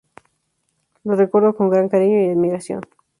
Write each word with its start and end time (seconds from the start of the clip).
Lo 1.03 1.15
recuerdo 1.15 1.53
con 1.55 1.69
gran 1.69 1.87
cariño 1.87 2.19
y 2.23 2.29
admiración. 2.31 2.81